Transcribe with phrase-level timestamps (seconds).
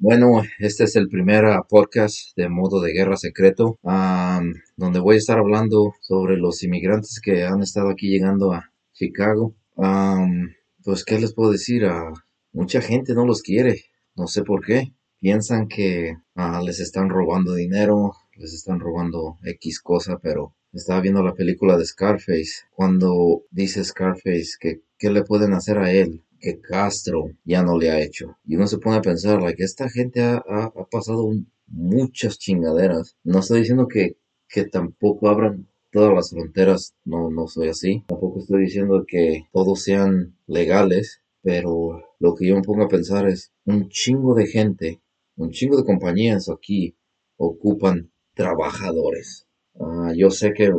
[0.00, 3.80] Bueno, este es el primer ah, podcast de modo de guerra secreto,
[4.76, 9.56] donde voy a estar hablando sobre los inmigrantes que han estado aquí llegando a Chicago.
[10.84, 11.84] pues, ¿qué les puedo decir?
[11.86, 12.12] a
[12.52, 14.92] mucha gente no los quiere, no sé por qué.
[15.18, 21.24] Piensan que ah, les están robando dinero, les están robando X cosa, pero estaba viendo
[21.24, 26.60] la película de Scarface, cuando dice Scarface que qué le pueden hacer a él que
[26.60, 28.36] Castro ya no le ha hecho.
[28.44, 30.42] Y uno se pone a pensar, que esta gente ha,
[30.90, 31.30] pasado
[31.66, 33.16] muchas chingaderas.
[33.24, 34.16] No estoy diciendo que,
[34.48, 38.04] que tampoco abran todas las fronteras, no, no soy así.
[38.06, 43.28] Tampoco estoy diciendo que todos sean legales, pero lo que yo me pongo a pensar
[43.28, 45.00] es un chingo de gente,
[45.36, 46.96] un chingo de compañías aquí
[47.36, 49.47] ocupan trabajadores.
[49.80, 50.72] Ah, yo sé que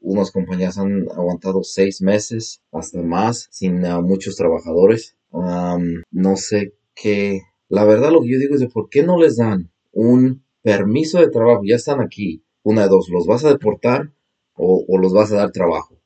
[0.00, 5.16] unas compañías han aguantado seis meses, hasta más, sin muchos trabajadores.
[5.32, 7.40] no sé qué.
[7.68, 11.18] La verdad, lo que yo digo es de por qué no les dan un permiso
[11.18, 11.62] de trabajo.
[11.64, 12.44] Ya están aquí.
[12.62, 14.12] Una de dos, ¿los vas a deportar
[14.54, 15.98] o, los vas a dar trabajo?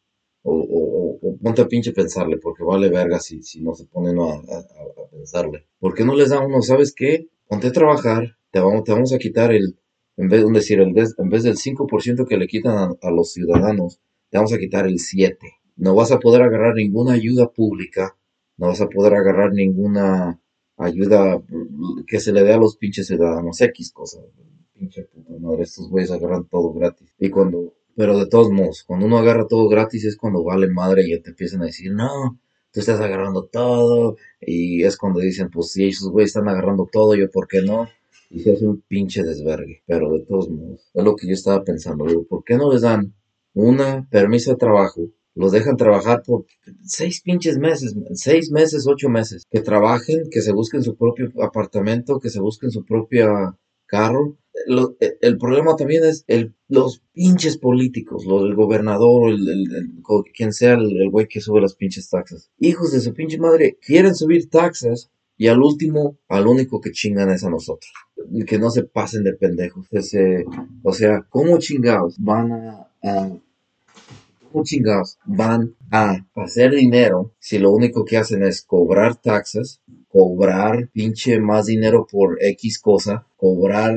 [0.43, 4.41] O, ponte a pinche pensarle, porque vale verga si, si no se ponen a,
[5.11, 5.67] pensarle.
[5.79, 6.63] ¿Por qué no les dan uno?
[6.63, 7.29] ¿Sabes qué?
[7.47, 9.79] Ponte a trabajar, te vamos, te vamos a quitar el,
[10.19, 14.53] en vez, decir, en vez del 5% que le quitan a, los ciudadanos, te vamos
[14.53, 15.39] a quitar el 7%.
[15.77, 18.17] No vas a poder agarrar ninguna ayuda pública,
[18.57, 20.41] no vas a poder agarrar ninguna
[20.77, 21.41] ayuda
[22.09, 24.25] que se le dé a los pinches ciudadanos X cosas.
[24.75, 27.15] Pinche puta madre, estos güeyes agarran todo gratis.
[27.21, 31.05] Y cuando, pero de todos modos, cuando uno agarra todo gratis es cuando vale madre
[31.07, 32.41] y te empiezan a decir, no,
[32.73, 34.17] tú estás agarrando todo.
[34.41, 37.87] Y es cuando dicen, pues si esos güeyes están agarrando todo, yo por qué no
[38.31, 39.83] y se hace un pinche desvergue.
[39.87, 42.05] Pero de todos modos, es lo que yo estaba pensando.
[42.07, 43.15] Digo, ¿por qué no les dan
[43.55, 45.11] una permiso de trabajo?
[45.35, 46.47] Los dejan trabajar por
[46.83, 49.45] seis pinches meses, seis meses, ocho meses.
[49.51, 54.37] Que trabajen, que se busquen su propio apartamento, que se busquen su propio carro.
[55.01, 59.65] E, el, problema también es el, los pinches políticos, los, el gobernador, el,
[60.35, 62.51] quien sea el güey que sube las pinches taxas.
[62.59, 65.09] Hijos de su pinche madre, quieren subir taxas
[65.39, 67.93] y al último, al único que chingan es a nosotros.
[68.45, 69.87] Que no se pasen de pendejos.
[69.93, 70.45] Ese,
[70.83, 73.39] o sea, ¿cómo chingados van a,
[74.51, 80.89] ¿cómo chingados van a hacer dinero si lo único que hacen es cobrar taxas, cobrar
[80.93, 83.95] pinche más dinero por X cosa, cobrar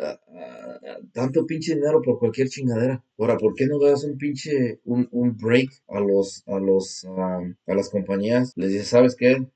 [0.00, 3.04] ah, ah, tanto pinche dinero por cualquier chingadera.
[3.16, 7.42] Ahora, ¿por qué no das un pinche, un, un break a los, a los, ah,
[7.64, 8.52] a las compañías?
[8.56, 9.46] Les dices, ¿sabes qué?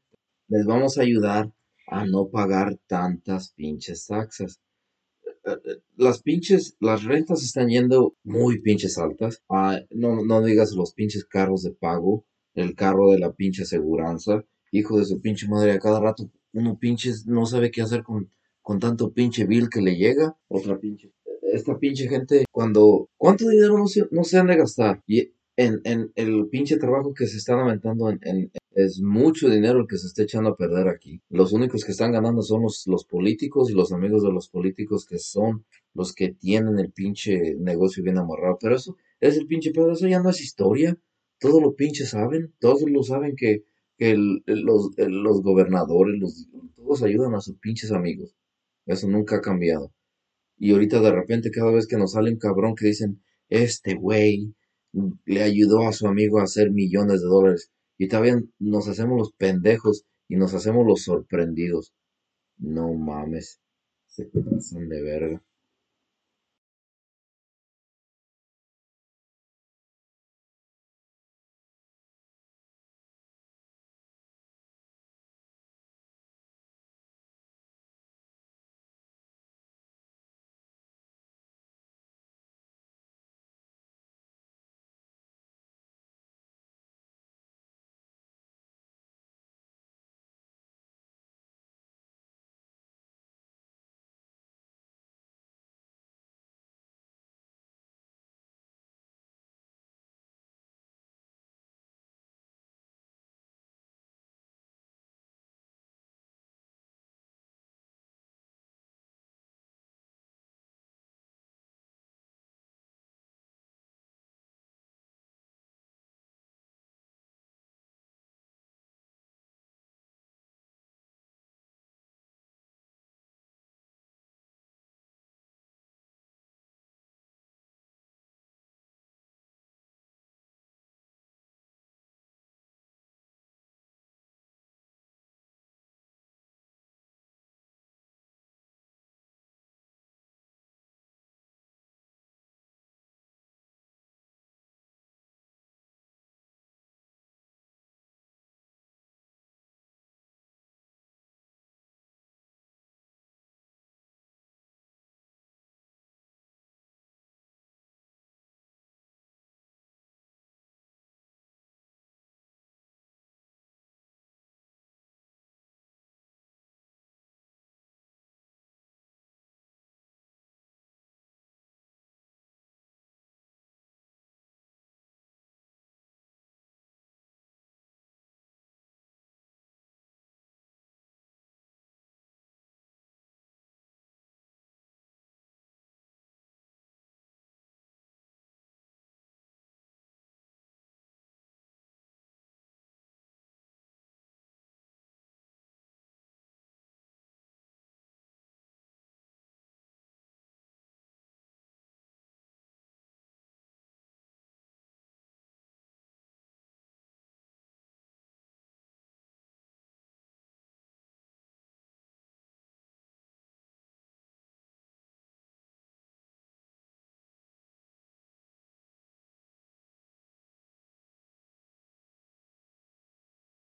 [0.49, 1.53] Les vamos a ayudar
[1.87, 4.61] a no pagar tantas pinches taxas.
[5.45, 9.43] Eh, eh, las pinches, las rentas están yendo muy pinches altas.
[9.49, 14.45] Ah, no, no digas los pinches carros de pago, el carro de la pinche aseguranza.
[14.73, 18.31] Hijo de su pinche madre, a cada rato uno pinches no sabe qué hacer con,
[18.63, 20.37] con tanto pinche bill que le llega.
[20.49, 21.13] Otra pinche.
[21.53, 23.09] Esta pinche gente, cuando.
[23.17, 25.03] ¿Cuánto dinero no se, no se han de gastar?
[25.07, 29.89] Y en, en el pinche trabajo que se están aumentando en, es mucho dinero el
[29.89, 31.21] que se está echando a perder aquí.
[31.31, 35.05] Los únicos que están ganando son los, los políticos y los amigos de los políticos
[35.05, 35.65] que son
[35.95, 38.57] los que tienen el pinche negocio bien amarrado.
[38.61, 40.97] Pero eso es el pinche pedo, eso ya no es historia.
[41.41, 43.65] Todos los pinches saben, todos lo saben que,
[43.97, 48.33] que los, los gobernadores, los, todos ayudan a sus pinches amigos.
[48.87, 49.93] Eso nunca ha cambiado.
[50.57, 54.55] Y ahorita de repente cada vez que nos sale un cabrón que dicen, este güey
[54.93, 57.71] le ayudó a su amigo a hacer millones de dólares.
[57.99, 61.93] Y también nos hacemos los pendejos y nos hacemos los sorprendidos.
[62.59, 63.61] No mames.
[64.07, 65.43] Se pasan de verga.